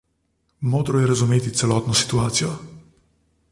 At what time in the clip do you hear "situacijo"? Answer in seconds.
2.01-2.53